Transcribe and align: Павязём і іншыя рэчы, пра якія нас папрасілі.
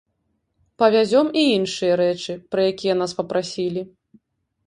Павязём 0.83 1.27
і 1.41 1.43
іншыя 1.57 1.93
рэчы, 2.01 2.35
пра 2.55 2.61
якія 2.71 2.95
нас 3.01 3.11
папрасілі. 3.21 3.81